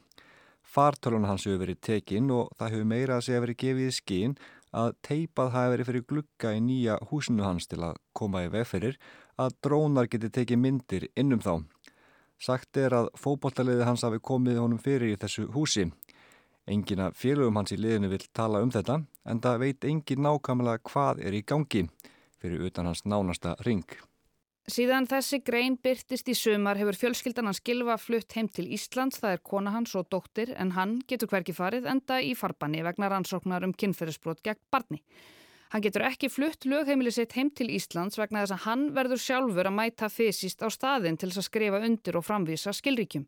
Fartölun 0.64 1.28
hans 1.28 1.44
hefur 1.44 1.60
verið 1.66 1.82
tekinn 1.84 2.32
og 2.32 2.48
það 2.56 2.72
hefur 2.72 2.88
meira 2.88 3.18
að 3.18 3.26
segja 3.26 3.42
verið 3.44 3.60
gefið 3.62 3.90
í 3.90 3.96
skín 3.98 4.38
að 4.80 4.94
teipað 5.04 5.52
hafi 5.58 5.74
verið 5.74 5.90
fyrir 5.90 6.06
glukka 6.14 6.54
í 6.56 6.64
nýja 6.64 6.96
húsinu 7.10 7.44
hans 7.44 7.68
til 7.68 7.82
að 7.84 8.00
koma 8.16 8.46
í 8.46 8.50
vegferir 8.56 8.96
að 9.36 9.60
drónar 9.60 10.08
geti 10.08 10.32
tekið 10.32 10.62
myndir 10.62 11.08
innum 11.20 11.44
þá. 11.44 11.68
Sagt 12.40 12.80
er 12.80 12.96
að 12.96 13.12
fókbóltaliði 13.20 13.84
hans 13.84 14.08
hafi 14.08 14.24
komið 14.24 14.62
honum 14.64 14.80
fyrir 14.80 15.12
í 15.12 15.20
þessu 15.20 15.50
húsi. 15.52 15.90
Engina 16.66 17.12
félögum 17.14 17.60
hans 17.60 17.70
í 17.70 17.78
liðinu 17.78 18.10
vil 18.10 18.24
tala 18.34 18.58
um 18.64 18.72
þetta 18.74 18.98
en 19.30 19.40
það 19.42 19.60
veit 19.62 19.84
engin 19.86 20.24
nákvæmlega 20.26 20.82
hvað 20.90 21.22
er 21.22 21.36
í 21.38 21.44
gangi 21.46 21.84
fyrir 22.42 22.66
utan 22.66 22.90
hans 22.90 23.04
nánasta 23.06 23.54
ring. 23.66 23.86
Síðan 24.66 25.06
þessi 25.06 25.38
grein 25.46 25.76
byrtist 25.78 26.26
í 26.26 26.34
sumar 26.34 26.74
hefur 26.80 26.98
fjölskyldan 26.98 27.46
hans 27.46 27.62
Gilva 27.62 27.94
flutt 28.02 28.34
heim 28.34 28.48
til 28.50 28.66
Íslands, 28.74 29.20
það 29.22 29.36
er 29.36 29.42
kona 29.46 29.70
hans 29.70 29.94
og 29.94 30.08
dóttir, 30.10 30.50
en 30.58 30.72
hann 30.74 30.96
getur 31.06 31.30
hverki 31.30 31.54
farið 31.54 31.86
enda 31.86 32.18
í 32.18 32.32
farbanni 32.34 32.82
vegna 32.82 33.12
rannsóknar 33.12 33.62
um 33.62 33.74
kynferðisbrot 33.78 34.42
gegn 34.42 34.58
barni. 34.74 34.98
Hann 35.70 35.86
getur 35.86 36.02
ekki 36.08 36.30
flutt 36.30 36.66
lögheimili 36.66 37.14
sitt 37.14 37.38
heim 37.38 37.52
til 37.54 37.70
Íslands 37.74 38.18
vegna 38.18 38.42
þess 38.42 38.56
að 38.56 38.66
hann 38.66 38.84
verður 38.98 39.22
sjálfur 39.22 39.70
að 39.70 39.78
mæta 39.78 40.10
fysiskt 40.10 40.66
á 40.66 40.68
staðin 40.70 41.18
til 41.18 41.30
þess 41.30 41.44
að 41.44 41.48
skrifa 41.52 41.82
undir 41.86 42.18
og 42.18 42.26
framvísa 42.26 42.74
skilríkjum. 42.74 43.26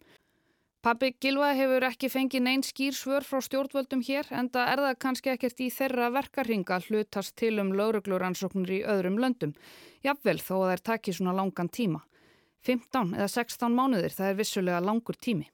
Pappi 0.79 1.09
Gilva 1.19 1.49
hefur 1.59 1.83
ekki 1.89 2.07
fengið 2.07 2.43
neinn 2.45 2.63
skýrsvör 2.63 3.25
frá 3.27 3.41
stjórnvöldum 3.43 4.03
hér 4.07 4.29
en 4.31 4.47
það 4.55 4.69
er 4.73 4.83
það 4.85 4.99
kannski 5.03 5.33
ekkert 5.33 5.63
í 5.65 5.67
þeirra 5.75 6.11
verkarhinga 6.15 6.79
hlutast 6.85 7.35
til 7.41 7.57
um 7.59 7.73
laurugluransóknir 7.75 8.71
í 8.77 8.79
öðrum 8.87 9.19
löndum. 9.19 9.57
Jafnvel 10.07 10.39
þó 10.39 10.55
að 10.61 10.71
þær 10.71 10.85
taki 10.93 11.17
svona 11.17 11.35
langan 11.35 11.73
tíma. 11.75 12.05
15 12.63 13.11
eða 13.19 13.27
16 13.33 13.75
mánuðir 13.75 14.15
það 14.15 14.31
er 14.31 14.39
vissulega 14.39 14.79
langur 14.87 15.19
tími. 15.19 15.51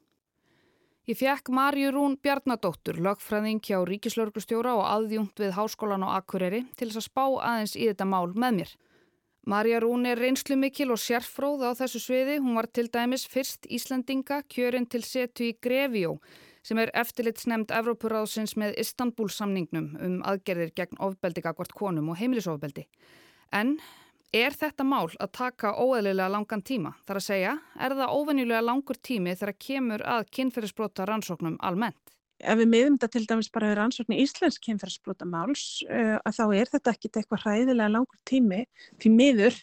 Ég 1.08 1.16
fekk 1.16 1.48
Marju 1.56 1.94
Rún 1.96 2.18
Bjarnadóttur, 2.20 3.00
lögfræðing 3.00 3.64
hjá 3.64 3.80
Ríkislauruglustjóra 3.80 4.76
og 4.76 4.84
aðjungt 4.90 5.40
við 5.40 5.56
Háskólan 5.56 6.04
og 6.04 6.18
Akureyri 6.18 6.66
til 6.76 6.90
þess 6.90 7.00
að 7.00 7.08
spá 7.08 7.24
aðeins 7.24 7.78
í 7.80 7.88
þetta 7.88 8.12
mál 8.12 8.28
með 8.36 8.60
mér. 8.60 8.76
Marja 9.46 9.80
Rún 9.80 10.06
er 10.08 10.16
reynslu 10.16 10.56
mikil 10.56 10.94
og 10.94 11.00
sérfróð 11.02 11.66
á 11.68 11.70
þessu 11.76 12.00
sviði. 12.00 12.38
Hún 12.40 12.56
var 12.56 12.64
til 12.72 12.86
dæmis 12.88 13.26
fyrst 13.28 13.66
Íslandinga 13.68 14.38
kjörinn 14.48 14.88
til 14.88 15.02
setu 15.04 15.44
í 15.50 15.56
Grevjó 15.60 16.14
sem 16.64 16.80
er 16.80 16.92
eftirlitsnemnd 16.96 17.74
Evrópuráðsins 17.76 18.54
með 18.56 18.78
Istanbul 18.80 19.28
samningnum 19.28 19.90
um 20.00 20.14
aðgerðir 20.24 20.72
gegn 20.80 20.96
ofbeldi 21.04 21.44
gagvart 21.44 21.76
konum 21.76 22.08
og 22.08 22.16
heimilisofbeldi. 22.22 22.86
En 23.52 23.76
er 24.32 24.56
þetta 24.56 24.86
mál 24.88 25.12
að 25.20 25.34
taka 25.36 25.74
óeðlilega 25.76 26.32
langan 26.32 26.64
tíma? 26.64 26.94
Þar 27.04 27.20
að 27.20 27.26
segja, 27.28 27.54
er 27.76 27.98
það 28.00 28.16
óvenjulega 28.16 28.64
langur 28.64 28.96
tími 28.96 29.36
þegar 29.36 29.60
kemur 29.60 30.06
að 30.08 30.24
kynferðisbrota 30.38 31.04
rannsóknum 31.10 31.60
almennt? 31.60 32.00
Ef 32.42 32.58
við 32.58 32.70
miðum 32.70 32.96
þetta 32.96 33.10
til 33.14 33.24
dæmis 33.30 33.50
bara 33.54 33.70
við 33.70 33.76
rannsóknir 33.78 34.22
íslensk 34.24 34.62
kynferðsbrota 34.66 35.26
máls 35.28 35.64
uh, 35.86 36.16
að 36.18 36.38
þá 36.38 36.44
er 36.58 36.70
þetta 36.72 36.94
ekkit 36.94 37.18
eitthvað 37.20 37.44
hræðilega 37.44 37.92
langur 37.94 38.20
tími 38.28 38.62
því 39.02 39.12
miður 39.14 39.58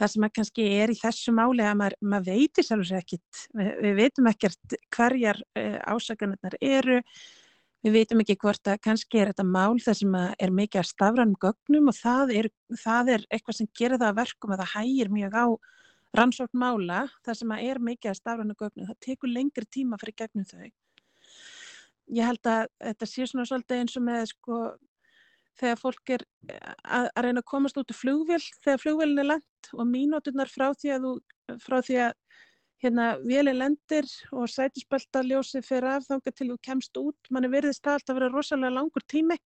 það 0.00 0.12
sem 0.14 0.26
kannski 0.38 0.66
er 0.80 0.92
í 0.92 0.98
þessu 0.98 1.34
máli 1.36 1.64
að 1.66 1.78
maður, 1.80 1.96
maður 2.14 2.28
veitir 2.28 2.66
sérlega 2.66 3.00
ekkit 3.00 3.44
við, 3.58 3.70
við 3.86 3.96
veitum 4.00 4.28
ekkert 4.32 4.76
hverjar 4.96 5.40
uh, 5.58 5.78
ásakanirnar 5.94 6.58
eru. 6.60 7.00
Við 7.82 7.96
veitum 7.96 8.20
ekki 8.22 8.36
hvort 8.38 8.68
að 8.70 8.78
kannski 8.84 9.18
er 9.18 9.32
þetta 9.32 9.42
mál 9.48 9.80
það 9.82 9.96
sem 9.98 10.12
er 10.14 10.52
mikið 10.54 10.84
að 10.84 10.90
stafranum 10.92 11.38
gögnum 11.42 11.88
og 11.90 11.96
það 11.98 12.36
er, 12.38 12.48
það 12.78 13.10
er 13.16 13.24
eitthvað 13.26 13.56
sem 13.58 13.70
gerir 13.74 13.98
það 13.98 14.12
að 14.12 14.20
verkum 14.20 14.54
að 14.54 14.62
það 14.62 14.70
hægir 14.76 15.10
mjög 15.10 15.34
á 15.34 15.46
rannsókn 16.20 16.62
mála. 16.62 17.00
Það 17.26 17.40
sem 17.40 17.56
er 17.56 17.82
mikið 17.82 18.12
að 18.12 18.20
stafranum 18.20 18.60
gögnum 18.60 18.92
það 18.92 19.00
tekur 19.08 19.34
lengri 19.34 19.66
tíma 19.66 19.98
fyrir 19.98 20.20
gegnum 20.22 20.46
þau 20.46 20.70
ég 22.10 22.26
held 22.26 22.48
að 22.48 22.64
þetta 22.82 23.08
sé 23.08 23.26
svona 23.28 23.46
svolítið 23.48 23.82
eins 23.82 23.98
og 23.98 24.06
með 24.06 24.24
sko 24.32 24.62
þegar 25.60 25.80
fólk 25.80 26.14
er 26.16 26.24
eh, 26.48 26.72
að, 26.82 27.08
að 27.12 27.26
reyna 27.26 27.42
að 27.42 27.50
komast 27.52 27.78
út 27.80 27.92
í 27.92 27.96
flugvél 27.96 28.40
þegar 28.64 28.82
flugvélin 28.82 29.22
er 29.22 29.30
lendt 29.34 29.72
og 29.76 29.88
mínúturnar 29.88 30.50
frá 30.50 30.70
því 30.72 30.94
að, 30.96 31.06
þú, 31.06 31.56
frá 31.62 31.78
því 31.86 31.98
að 32.06 32.14
hérna 32.82 33.08
vélin 33.22 33.60
lendir 33.60 34.08
og 34.34 34.50
sætispeltaljósi 34.50 35.62
fyrir 35.62 35.90
af 35.92 36.06
þánga 36.08 36.32
til 36.34 36.48
þú 36.50 36.56
kemst 36.66 36.98
út, 36.98 37.30
mann 37.30 37.46
er 37.46 37.52
verðist 37.52 37.84
það 37.84 38.00
alltaf 38.00 38.14
að 38.14 38.18
vera 38.18 38.30
rosalega 38.32 38.74
langur 38.74 39.04
tími. 39.06 39.36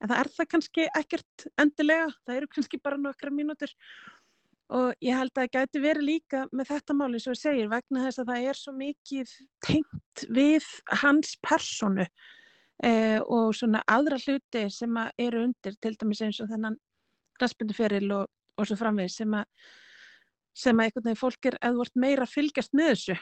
En 0.00 0.10
það 0.10 0.20
er 0.20 0.30
það 0.36 0.48
kannski 0.54 0.86
ekkert 1.00 1.44
endilega, 1.60 2.06
það 2.24 2.38
eru 2.38 2.48
kannski 2.54 2.80
bara 2.82 3.00
nokkra 3.00 3.32
mínútur 3.32 3.72
og 4.74 5.04
ég 5.04 5.18
held 5.18 5.32
að 5.34 5.42
það 5.42 5.52
gæti 5.54 5.82
verið 5.82 6.08
líka 6.08 6.40
með 6.52 6.70
þetta 6.72 6.96
máli 6.98 7.20
sem 7.22 7.34
ég 7.34 7.40
segir 7.42 7.70
vegna 7.70 8.06
þess 8.06 8.22
að 8.22 8.32
það 8.32 8.48
er 8.50 8.58
svo 8.58 8.74
mikið 8.78 9.34
tengt 9.66 10.24
við 10.34 10.66
hans 11.02 11.36
personu 11.44 12.06
eh, 12.82 13.20
og 13.22 13.54
svona 13.54 13.84
aðra 13.86 14.18
hluti 14.24 14.66
sem 14.74 15.00
eru 15.18 15.46
undir 15.48 15.78
til 15.78 15.94
dæmis 16.00 16.24
eins 16.26 16.42
og 16.42 16.50
þennan 16.50 16.78
græspinduferil 17.38 18.10
og, 18.18 18.28
og 18.58 18.68
svo 18.68 18.78
framvegis 18.80 19.18
sem 19.22 19.34
að 19.38 19.48
sem 20.54 20.78
að 20.78 20.86
einhvern 20.86 21.08
veginn 21.08 21.18
fólk 21.18 21.48
er 21.48 21.56
eða 21.58 21.78
vort 21.80 21.96
meira 21.98 22.26
fylgjast 22.30 22.76
með 22.78 22.90
þessu 22.92 23.16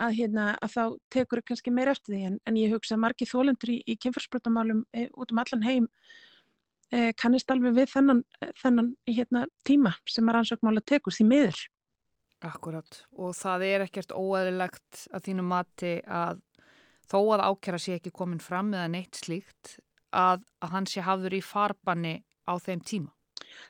að, 0.00 0.14
hérna, 0.16 0.46
að 0.64 0.70
þá 0.72 0.84
tekur 1.12 1.42
það 1.42 1.46
kannski 1.50 1.72
meira 1.76 1.92
eftir 1.92 2.14
því. 2.14 2.20
En, 2.30 2.38
en 2.48 2.56
ég 2.56 2.72
hugsa 2.72 2.96
að 2.96 3.02
margi 3.02 3.28
þólendur 3.28 3.72
í, 3.74 3.76
í 3.84 3.96
kynfarsbrotamálum 4.00 4.80
e, 4.96 5.04
út 5.12 5.34
um 5.34 5.42
allan 5.42 5.66
heim 5.66 5.88
kannist 7.20 7.50
alveg 7.52 7.74
við 7.76 7.90
þennan, 7.92 8.22
þennan 8.62 8.92
hérna, 9.08 9.44
tíma 9.68 9.92
sem 10.08 10.28
að 10.28 10.38
rannsókmála 10.38 10.84
tekur 10.88 11.12
því 11.12 11.26
miður. 11.28 11.58
Akkurat 12.46 13.00
og 13.18 13.34
það 13.34 13.64
er 13.66 13.84
ekkert 13.88 14.14
óæðilegt 14.14 15.04
að 15.10 15.24
þínu 15.26 15.44
mati 15.50 15.96
að 16.06 16.40
þó 17.08 17.18
að 17.34 17.44
ákjara 17.48 17.80
sé 17.82 17.98
ekki 17.98 18.14
komin 18.14 18.40
fram 18.42 18.72
eða 18.74 18.88
neitt 18.92 19.18
slíkt 19.18 19.78
að, 20.14 20.44
að 20.62 20.74
hann 20.74 20.88
sé 20.88 21.04
hafður 21.04 21.38
í 21.38 21.44
farbanni 21.44 22.14
á 22.48 22.54
þeim 22.62 22.82
tíma. 22.86 23.12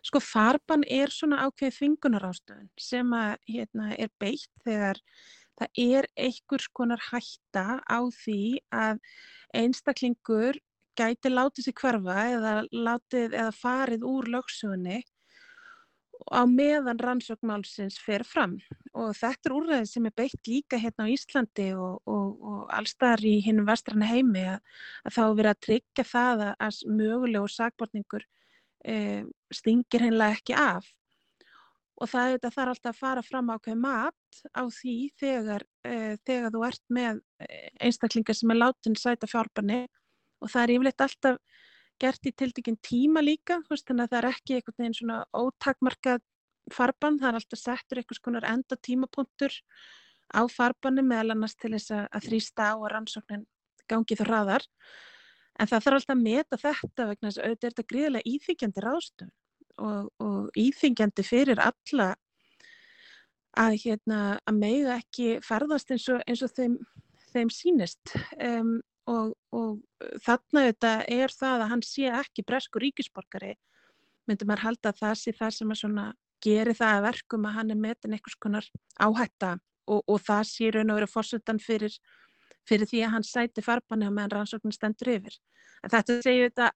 Sko 0.05 0.21
farbann 0.23 0.85
er 0.85 1.13
svona 1.13 1.43
ákveð 1.47 1.77
þvingunarástöðun 1.79 2.71
sem 2.81 3.13
að 3.15 3.35
hérna, 3.49 3.91
er 3.97 4.11
beitt 4.21 4.51
þegar 4.67 5.01
það 5.59 5.83
er 5.85 6.09
einhvers 6.19 6.69
konar 6.75 7.03
hætta 7.11 7.81
á 7.83 8.01
því 8.15 8.43
að 8.75 9.01
einstaklingur 9.57 10.59
gæti 10.99 11.31
látið 11.33 11.69
sér 11.69 11.77
hverfa 11.79 12.19
eða, 12.33 12.57
látið, 12.73 13.37
eða 13.37 13.55
farið 13.55 14.07
úr 14.09 14.29
lögsugunni 14.35 14.99
á 16.35 16.43
meðan 16.51 16.99
rannsóknmálsins 17.01 17.99
fer 18.03 18.25
fram. 18.27 18.59
Og 18.97 19.15
þetta 19.17 19.49
er 19.49 19.55
úrræðin 19.55 19.89
sem 19.89 20.09
er 20.09 20.15
beitt 20.19 20.51
líka 20.51 20.81
hérna 20.81 21.07
á 21.07 21.13
Íslandi 21.13 21.69
og, 21.79 22.01
og, 22.09 22.29
og 22.43 22.61
allstaðar 22.75 23.25
í 23.29 23.39
hinnum 23.45 23.69
vestrana 23.69 24.09
heimi 24.09 24.45
að, 24.55 24.61
að 25.07 25.17
þá 25.17 25.23
verið 25.41 25.53
að 25.53 25.63
tryggja 25.69 26.07
það 26.11 26.45
að, 26.49 26.55
að 26.67 26.81
mögulegu 27.01 27.51
sakbortningur 27.55 28.27
e, 28.85 28.97
stingir 29.55 30.07
hennilega 30.07 30.39
ekki 30.39 30.57
af. 30.59 30.91
Og 31.99 32.07
það 32.07 32.37
er 32.37 32.53
þar 32.55 32.73
alltaf 32.73 32.93
að 32.93 33.01
fara 33.01 33.23
fram 33.27 33.49
ákveð 33.51 33.79
mat 33.83 34.43
á 34.55 34.63
því 34.71 34.99
þegar, 35.19 35.65
e, 35.87 35.95
þegar 36.27 36.53
þú 36.55 36.67
ert 36.69 36.85
með 36.95 37.23
einstaklingar 37.83 38.39
sem 38.39 38.55
er 38.55 38.61
látin 38.61 38.99
sæta 38.99 39.31
fjárbarni 39.31 39.87
og 40.43 40.53
það 40.53 40.63
er 40.63 40.75
yfirleitt 40.75 41.05
alltaf 41.07 41.39
gert 41.99 42.29
í 42.29 42.33
tildekinn 42.33 42.79
tíma 42.85 43.23
líka, 43.25 43.59
veist, 43.71 43.87
þannig 43.89 44.07
að 44.07 44.13
það 44.13 44.19
er 44.21 44.29
ekki 44.31 44.57
einhvern 44.57 44.83
veginn 44.83 44.99
svona 44.99 45.19
ótakmarkað 45.35 46.23
farban, 46.75 47.19
það 47.19 47.31
er 47.31 47.39
alltaf 47.41 47.61
settur 47.61 48.01
einhvers 48.01 48.23
konar 48.23 48.47
enda 48.47 48.79
tímapunktur 48.87 49.55
á 50.29 50.43
farbanni 50.53 51.03
meðal 51.03 51.35
annars 51.35 51.57
til 51.57 51.73
þess 51.75 51.95
að 51.97 52.29
þrýsta 52.29 52.71
á 52.71 52.75
að 52.77 52.91
rannsóknin 52.93 53.47
gangi 53.89 54.19
þú 54.19 54.29
hraðar. 54.29 54.67
En 55.59 55.67
það 55.67 55.85
þarf 55.85 55.99
alltaf 55.99 56.15
að 56.15 56.23
meta 56.23 56.61
þetta 56.61 57.07
vegna 57.09 57.31
þess 57.31 57.41
að 57.41 57.47
auðvitað 57.49 57.69
er 57.69 57.75
þetta 57.75 57.89
gríðilega 57.93 58.33
íþingjandi 58.33 58.85
ráðstöfn 58.85 59.33
og, 59.89 60.11
og 60.23 60.59
íþingjandi 60.59 61.25
fyrir 61.27 61.63
alla 61.63 62.09
að, 63.59 63.79
hérna, 63.83 64.21
að 64.47 64.61
meiga 64.61 64.99
ekki 65.01 65.39
ferðast 65.43 65.91
eins 65.95 66.07
og, 66.13 66.23
eins 66.29 66.45
og 66.47 66.53
þeim, 66.55 66.77
þeim 67.33 67.51
sínist. 67.51 68.15
Um, 68.37 68.79
og, 69.09 69.33
og 69.55 70.19
þarna 70.25 70.65
þetta 70.69 70.93
er 71.09 71.35
það 71.35 71.65
að 71.65 71.71
hann 71.73 71.85
sé 71.87 72.11
ekki 72.21 72.45
bresku 72.47 72.83
ríkisborgari 72.83 73.55
myndi 74.29 74.49
maður 74.49 74.67
halda 74.67 74.93
að 74.93 75.03
það 75.03 75.15
sé 75.23 75.35
það 75.39 75.55
sem 75.57 75.73
að 75.73 75.81
svona 75.83 76.07
geri 76.45 76.75
það 76.77 76.97
að 76.97 77.07
verkum 77.09 77.47
að 77.49 77.57
hann 77.59 77.75
er 77.75 77.81
metin 77.83 78.15
einhvers 78.15 78.39
konar 78.39 78.67
áhætta 79.01 79.55
og, 79.89 80.03
og 80.05 80.21
það 80.23 80.43
sé 80.51 80.73
raun 80.75 80.93
og 80.93 81.01
verið 81.01 81.15
fórsöldan 81.15 81.63
fyrir, 81.63 81.95
fyrir 82.69 82.91
því 82.91 83.05
að 83.07 83.15
hann 83.17 83.27
sæti 83.27 83.65
farbanni 83.65 84.11
á 84.11 84.13
meðan 84.13 84.35
rannsóknin 84.37 84.77
stendur 84.77 85.15
yfir. 85.17 85.39
En 85.83 85.93
þetta 85.95 86.19
segju 86.27 86.51
þetta 86.51 86.69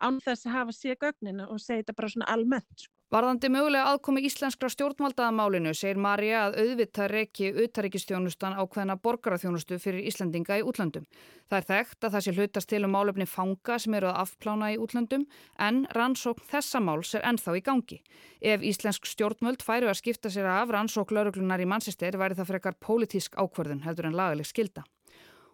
án 0.00 0.20
þess 0.24 0.46
að 0.46 0.56
hafa 0.58 0.76
síða 0.76 1.00
gögninu 1.06 1.48
og 1.48 1.62
segju 1.62 1.84
þetta 1.84 1.98
bara 2.00 2.12
svona 2.14 2.32
almennt. 2.34 2.74
Sko. 2.74 2.94
Varðandi 3.14 3.46
mögulega 3.52 3.92
aðkomi 3.92 4.24
íslenskra 4.26 4.66
stjórnvaldaðamálinu 4.72 5.70
segir 5.76 6.00
Marja 6.02 6.48
að 6.48 6.56
auðvitað 6.64 7.10
reki 7.12 7.50
auðtaríkistjónustan 7.52 8.56
á 8.58 8.62
hvenna 8.66 8.96
borgaraþjónustu 8.98 9.78
fyrir 9.78 10.08
Íslandinga 10.08 10.56
í 10.58 10.64
útlandum. 10.66 11.04
Það 11.46 11.58
er 11.60 11.68
þekkt 11.68 12.08
að 12.08 12.16
það 12.16 12.24
sé 12.26 12.34
hlutast 12.34 12.70
til 12.72 12.80
um 12.88 12.94
málefni 12.96 13.28
fanga 13.30 13.76
sem 13.78 13.94
eru 13.94 14.08
að 14.10 14.18
afplána 14.24 14.72
í 14.74 14.80
útlandum 14.82 15.28
en 15.68 15.84
rannsókn 15.94 16.48
þessa 16.50 16.82
máls 16.82 17.14
er 17.14 17.28
ennþá 17.30 17.54
í 17.60 17.62
gangi. 17.68 18.00
Ef 18.40 18.66
íslensk 18.72 19.06
stjórnvöld 19.06 19.62
færu 19.62 19.92
að 19.92 20.00
skipta 20.00 20.32
sér 20.32 20.50
af 20.50 20.74
rannsókn 20.74 21.14
lauruglunar 21.14 21.62
í 21.62 21.70
mannsistir 21.70 22.18
væri 22.18 22.34
það 22.40 22.50
frekar 22.50 22.80
pólitísk 22.82 23.38
ákverðun 23.38 23.84
heldur 23.86 24.10
en 24.10 24.18
lagaleg 24.18 24.50
skilda. 24.50 24.82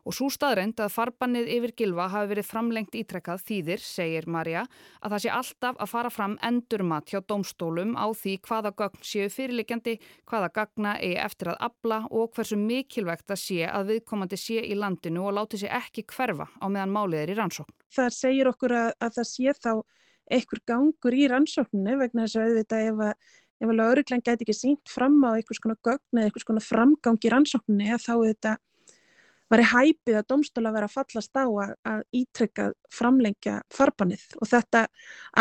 Og 0.08 0.16
svo 0.16 0.28
staðrænt 0.32 0.80
að 0.80 0.92
farbannið 0.94 1.50
yfir 1.56 1.74
gilva 1.76 2.08
hafi 2.12 2.30
verið 2.32 2.48
framlengt 2.48 2.96
ítrekkað 2.96 3.42
þýðir, 3.48 3.82
segir 3.84 4.28
Marja, 4.30 4.64
að 5.00 5.14
það 5.14 5.22
sé 5.24 5.32
alltaf 5.36 5.80
að 5.80 5.92
fara 5.92 6.12
fram 6.14 6.36
endurmat 6.46 7.12
hjá 7.12 7.20
domstólum 7.20 7.96
á 7.98 8.06
því 8.16 8.36
hvaða 8.48 8.72
gögn 8.80 9.04
séu 9.04 9.28
fyrirlikjandi, 9.32 9.96
hvaða 10.30 10.52
gagna 10.56 10.96
eigi 10.98 11.20
eftir 11.20 11.52
að 11.52 11.60
abla 11.68 12.00
og 12.10 12.32
hversu 12.36 12.58
mikilvægt 12.60 13.30
að 13.30 13.42
sé 13.44 13.68
að 13.68 13.94
viðkomandi 13.94 14.40
sé 14.40 14.64
í 14.64 14.78
landinu 14.78 15.26
og 15.28 15.36
láti 15.40 15.60
sér 15.60 15.76
ekki 15.82 16.06
hverfa 16.10 16.48
á 16.48 16.66
meðan 16.68 16.94
málið 16.94 17.24
er 17.24 17.34
í 17.34 17.38
rannsókn. 17.40 17.76
Það 17.90 18.16
segir 18.16 18.50
okkur 18.50 18.76
að, 18.76 18.90
að 19.02 19.14
það 19.18 19.30
sé 19.34 19.54
þá 19.60 19.72
einhver 20.30 20.60
gangur 20.68 21.14
í 21.16 21.28
rannsókninu 21.30 21.96
vegna 22.00 22.26
þess 22.26 22.38
að 22.38 22.50
auðvitað 22.50 22.88
ef 22.88 23.06
að 23.08 23.14
ef 23.60 23.68
að 23.68 23.76
lauruglan 23.76 24.22
gæti 24.24 24.46
ekki 24.46 24.56
sínt 24.56 24.88
fram 24.88 25.18
á 25.20 25.36
einhvers 25.36 25.60
konar 25.60 25.78
gögn 25.84 26.16
eða 26.16 26.30
einhvers 26.30 26.46
konar 26.48 26.64
framgang 26.64 27.18
í 27.20 27.32
rannsókninni 27.32 27.98
þá 28.00 28.14
þetta 28.14 28.54
var 29.50 29.62
í 29.62 29.66
hæpið 29.66 30.18
að 30.20 30.28
domstóla 30.30 30.72
vera 30.74 30.88
að 30.88 30.94
fallast 30.94 31.34
á 31.34 31.44
að, 31.44 31.72
að 31.92 32.02
ítrekka 32.20 32.68
framlengja 32.94 33.56
farbanið 33.74 34.26
og 34.38 34.50
þetta 34.50 34.84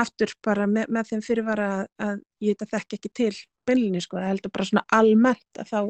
aftur 0.02 0.34
bara 0.46 0.68
með, 0.70 0.90
með 0.90 1.12
þeim 1.12 1.24
fyrirvara 1.26 1.70
að, 1.76 1.86
að 2.08 2.16
ég 2.48 2.64
þekk 2.64 2.98
ekki 2.98 3.14
til 3.22 3.34
byllinni 3.70 4.02
sko, 4.02 4.18
það 4.18 4.32
heldur 4.34 4.56
bara 4.56 4.70
svona 4.72 4.86
almennt 4.98 5.62
að 5.62 5.72
þá 5.74 5.82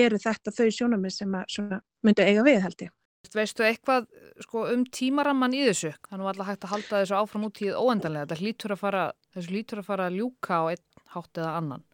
eru 0.00 0.22
þetta 0.22 0.54
þau 0.54 0.70
sjónamið 0.76 1.14
sem 1.16 1.36
að 1.36 1.76
myndu 2.06 2.26
eiga 2.26 2.46
við 2.46 2.60
held 2.64 2.86
ég. 2.86 2.96
Veistu 3.34 3.64
eitthvað 3.66 4.06
sko, 4.42 4.64
um 4.72 4.84
tímaramman 4.88 5.54
í 5.54 5.60
þessu? 5.66 5.92
Þannig 6.08 6.26
var 6.26 6.34
alltaf 6.34 6.48
hægt 6.48 6.64
að 6.64 6.72
halda 6.74 7.00
þessu 7.02 7.16
áfram 7.18 7.46
út 7.50 7.60
í 7.60 7.68
óendanlega. 7.68 8.38
Að 8.40 8.80
fara, 8.80 9.02
þessu 9.34 9.54
lítur 9.54 9.82
að 9.82 9.90
fara 9.90 10.06
að 10.08 10.16
ljúka 10.20 10.56
á 10.56 10.64
einn 10.72 10.84
hátt 11.14 11.40
eða 11.42 11.52
annan. 11.58 11.84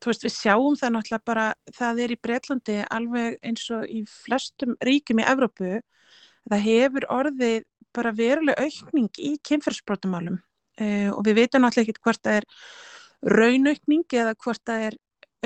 Þú 0.00 0.10
veist, 0.10 0.24
við 0.24 0.32
sjáum 0.32 0.76
það 0.80 0.92
náttúrulega 0.94 1.28
bara, 1.28 1.46
það 1.76 1.98
er 2.04 2.12
í 2.14 2.20
Breitlandi 2.24 2.76
alveg 2.88 3.34
eins 3.44 3.66
og 3.76 3.82
í 3.84 4.00
flestum 4.08 4.76
ríkum 4.86 5.20
í 5.20 5.26
Evrópu. 5.28 5.80
Það 6.48 6.64
hefur 6.64 7.06
orðið 7.12 7.58
bara 7.96 8.14
veruleg 8.16 8.62
aukning 8.62 9.10
í 9.18 9.34
kynferðsbrotumálum 9.46 10.38
uh, 10.38 11.10
og 11.12 11.22
við 11.26 11.42
veitum 11.42 11.64
náttúrulega 11.64 11.90
ekki 11.90 12.04
hvort 12.06 12.22
það 12.24 12.40
er 12.40 12.48
raunaukning 13.36 14.16
eða 14.22 14.34
hvort 14.40 14.62
það 14.66 14.86
er 14.88 14.98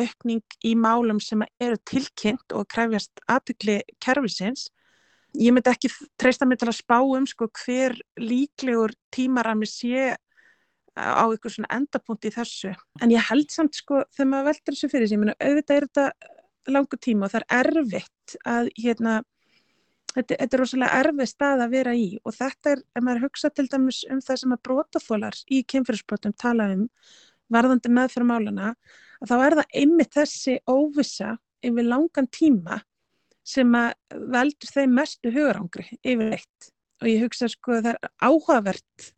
aukning 0.05 0.57
í 0.67 0.75
málum 0.79 1.21
sem 1.23 1.43
eru 1.63 1.79
tilkynnt 1.87 2.55
og 2.55 2.67
kræfjast 2.71 3.23
aðtökli 3.31 3.81
kerfisins 4.03 4.69
ég 5.39 5.55
myndi 5.55 5.71
ekki 5.71 5.91
treysta 6.21 6.47
mig 6.47 6.61
til 6.61 6.71
að 6.71 6.79
spá 6.79 6.99
um 7.03 7.27
sko 7.27 7.49
hver 7.63 7.97
líklegur 8.21 8.95
tímarami 9.15 9.67
sé 9.71 10.15
á 10.97 11.25
eitthvað 11.27 11.57
svona 11.57 11.75
endapunkt 11.75 12.27
í 12.29 12.33
þessu. 12.35 12.73
En 13.03 13.13
ég 13.13 13.29
held 13.31 13.51
samt 13.53 13.79
sko 13.79 14.05
þegar 14.15 14.31
maður 14.31 14.51
veldur 14.51 14.77
þessu 14.77 14.91
fyrir 14.93 15.09
sig, 15.09 15.17
ég 15.17 15.23
myndi 15.23 15.37
auðvitað 15.41 15.77
er 15.77 15.87
þetta 15.89 16.75
langu 16.75 16.99
tíma 17.01 17.27
og 17.27 17.33
það 17.35 17.45
er 17.45 17.71
erfitt 17.75 18.37
að 18.49 18.71
hérna 18.81 19.15
þetta, 20.15 20.39
þetta 20.39 20.57
er 20.57 20.63
rosalega 20.63 21.03
erfið 21.03 21.31
stað 21.31 21.65
að 21.65 21.75
vera 21.75 21.95
í. 21.99 22.09
Og 22.25 22.37
þetta 22.37 22.75
er, 22.75 22.83
ef 22.95 23.05
maður 23.05 23.27
hugsa 23.27 23.51
til 23.51 23.67
dæmis 23.71 24.03
um 24.11 24.23
það 24.25 24.41
sem 24.43 24.57
að 24.57 24.63
brótaþólar 24.69 25.41
í 25.51 25.63
kynfyrirsbrotum 25.73 26.37
tala 26.41 26.71
um 26.75 26.87
varðandi 27.53 27.91
meðfyrir 27.93 28.29
málana, 28.29 28.73
að 29.21 29.31
þá 29.31 29.35
er 29.37 29.57
það 29.59 29.79
einmitt 29.81 30.17
þessi 30.17 30.57
óvisa 30.71 31.35
yfir 31.65 31.89
langan 31.89 32.29
tíma 32.33 32.81
sem 33.45 33.75
að 33.77 33.93
veldur 34.33 34.73
þeim 34.73 34.95
mestu 34.97 35.33
hugurangri 35.33 35.87
yfirleitt. 36.01 36.71
Og 37.03 37.11
ég 37.11 37.27
hugsa 37.27 37.51
sko 37.53 37.83
það 37.83 37.93
er 37.93 38.13
áhugavert 38.25 39.11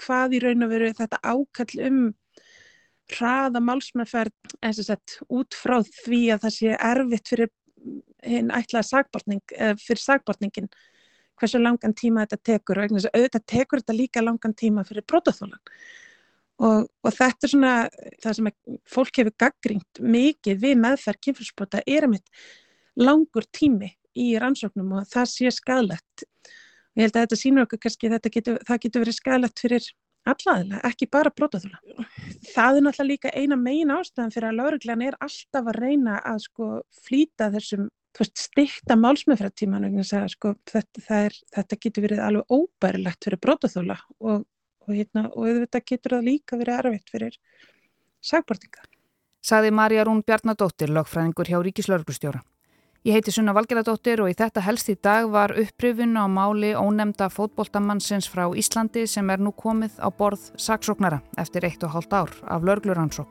hvað 0.00 0.38
í 0.38 0.42
raun 0.44 0.66
og 0.66 0.72
veru 0.72 0.90
þetta 0.96 1.20
ákall 1.22 1.84
um 1.88 2.00
hraða 3.08 3.62
málsmeðferð 3.64 4.58
eins 4.64 4.80
og 4.82 4.88
sett 4.88 5.16
út 5.32 5.56
frá 5.56 5.78
því 5.86 6.22
að 6.34 6.44
það 6.44 6.54
sé 6.58 6.74
erfitt 6.90 7.32
fyrir 7.32 7.52
hinn 8.26 8.50
ætlaða 8.52 8.84
sagbortning, 8.84 9.42
fyrir 9.80 10.02
sagbortningin 10.02 10.68
hversu 11.38 11.60
langan 11.62 11.94
tíma 11.96 12.26
þetta 12.26 12.40
tekur 12.50 12.82
og 12.82 12.98
auðvitað 12.98 13.46
tekur 13.46 13.82
þetta 13.82 13.96
líka 13.96 14.24
langan 14.24 14.56
tíma 14.58 14.84
fyrir 14.84 15.06
brotaþólan 15.08 15.60
og, 16.58 16.88
og 17.04 17.14
þetta 17.14 17.46
er 17.46 17.52
svona 17.52 17.74
það 18.22 18.38
sem 18.38 18.50
fólk 18.90 19.20
hefur 19.22 19.36
gaggrínt 19.44 20.02
mikið 20.02 20.64
við 20.64 20.80
meðferð 20.82 21.22
kynfyrsbota 21.28 21.84
er 21.86 22.08
að 22.08 22.16
mitt 22.16 22.42
langur 22.98 23.46
tími 23.54 23.92
í 24.18 24.32
rannsóknum 24.40 24.96
og 24.98 25.06
það 25.10 25.30
sé 25.30 25.52
skadalegt. 25.54 26.26
Ég 26.98 27.06
held 27.06 27.16
að 27.16 27.24
þetta 27.24 27.38
sínur 27.38 27.66
okkur 27.66 27.78
kannski 27.84 28.08
að 28.10 28.30
getur, 28.34 28.56
það 28.66 28.80
getur 28.84 29.02
verið 29.04 29.16
skadalegt 29.16 29.60
fyrir 29.62 29.84
allaðilega, 30.28 30.80
ekki 30.88 31.06
bara 31.14 31.30
brotaþúla. 31.30 31.78
Það 32.50 32.80
er 32.80 32.84
náttúrulega 32.84 33.06
líka 33.12 33.32
eina 33.38 33.58
megin 33.60 33.92
ástæðan 33.94 34.34
fyrir 34.34 34.48
að 34.48 34.58
lauruglan 34.58 35.04
er 35.06 35.16
alltaf 35.22 35.70
að 35.70 35.78
reyna 35.78 36.18
að 36.26 36.42
sko 36.48 36.70
flýta 37.06 37.48
þessum 37.54 37.86
stikta 38.18 38.96
málsmeðfrættíman 38.98 39.86
sko, 40.02 40.56
þetta, 40.66 41.30
þetta 41.54 41.80
getur 41.84 42.06
verið 42.08 42.22
alveg 42.24 42.50
óbærilegt 42.50 43.24
fyrir 43.24 43.38
brotaþúla 43.46 43.98
og, 44.18 44.42
og, 44.82 44.90
hérna, 44.90 45.28
og 45.30 45.46
þetta 45.62 45.84
getur 45.86 46.16
það 46.16 46.30
líka 46.32 46.58
verið 46.58 46.80
erfitt 46.82 47.12
fyrir 47.14 47.38
sagbortinga. 48.18 48.88
Saði 49.38 49.70
Marja 49.70 50.04
Rún 50.04 50.24
Bjarnadóttir, 50.26 50.90
lagfræðingur 50.90 51.46
hjá 51.46 51.60
Ríkislauruglustjóra. 51.62 52.42
Ég 53.06 53.14
heiti 53.14 53.30
Sunna 53.30 53.52
Valgeradóttir 53.54 54.18
og 54.24 54.32
í 54.32 54.34
þetta 54.34 54.64
helst 54.66 54.88
í 54.90 54.96
dag 54.98 55.28
var 55.30 55.54
uppröfun 55.54 56.18
á 56.18 56.26
máli 56.26 56.72
ónemda 56.74 57.28
fótboltamannsins 57.30 58.26
frá 58.26 58.48
Íslandi 58.50 59.06
sem 59.06 59.30
er 59.30 59.38
nú 59.38 59.54
komið 59.54 60.02
á 60.02 60.10
borð 60.10 60.50
saksóknara 60.58 61.22
eftir 61.38 61.70
eitt 61.70 61.86
og 61.86 61.94
hálft 61.94 62.12
ár 62.12 62.34
af 62.50 62.66
lörgluransókn. 62.66 63.30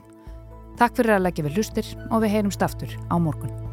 Takk 0.80 0.96
fyrir 0.96 1.18
að 1.18 1.26
leggja 1.28 1.50
við 1.50 1.60
hlustir 1.60 1.96
og 2.08 2.24
við 2.24 2.38
heyrumst 2.38 2.64
aftur 2.64 2.96
á 3.12 3.16
morgun. 3.20 3.67